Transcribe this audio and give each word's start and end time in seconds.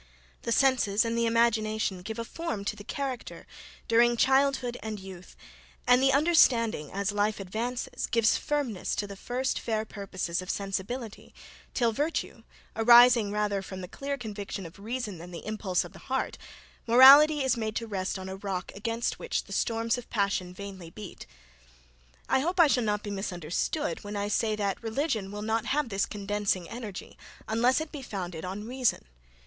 The 0.41 0.51
senses 0.51 1.05
and 1.05 1.15
the 1.15 1.27
imagination 1.27 2.01
give 2.01 2.17
a 2.17 2.25
form 2.25 2.65
to 2.65 2.75
the 2.75 2.83
character, 2.83 3.45
during 3.87 4.17
childhood 4.17 4.75
and 4.81 4.99
youth; 4.99 5.35
and 5.85 6.01
the 6.01 6.11
understanding 6.11 6.91
as 6.91 7.11
life 7.11 7.39
advances, 7.39 8.07
gives 8.07 8.35
firmness 8.35 8.95
to 8.95 9.05
the 9.05 9.15
first 9.15 9.59
fair 9.59 9.85
purposes 9.85 10.41
of 10.41 10.49
sensibility 10.49 11.35
till 11.75 11.91
virtue, 11.91 12.41
arising 12.75 13.31
rather 13.31 13.61
from 13.61 13.81
the 13.81 13.87
clear 13.87 14.17
conviction 14.17 14.65
of 14.65 14.79
reason 14.79 15.19
than 15.19 15.29
the 15.29 15.45
impulse 15.45 15.85
of 15.85 15.93
the 15.93 15.99
heart, 15.99 16.35
morality 16.87 17.43
is 17.43 17.55
made 17.55 17.75
to 17.75 17.85
rest 17.85 18.17
on 18.17 18.27
a 18.27 18.37
rock 18.37 18.71
against 18.73 19.19
which 19.19 19.43
the 19.43 19.53
storms 19.53 19.99
of 19.99 20.09
passion 20.09 20.51
vainly 20.51 20.89
beat. 20.89 21.27
I 22.27 22.39
hope 22.39 22.59
I 22.59 22.65
shall 22.65 22.81
not 22.83 23.03
be 23.03 23.11
misunderstood 23.11 24.03
when 24.03 24.15
I 24.15 24.29
say, 24.29 24.55
that 24.55 24.81
religion 24.81 25.31
will 25.31 25.43
not 25.43 25.67
have 25.67 25.89
this 25.89 26.07
condensing 26.07 26.67
energy, 26.71 27.19
unless 27.47 27.79
it 27.79 27.91
be 27.91 28.01
founded 28.01 28.43
on 28.43 28.65
reason. 28.65 29.05